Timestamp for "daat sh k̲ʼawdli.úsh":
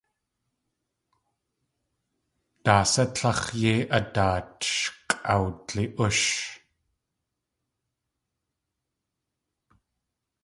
4.15-6.27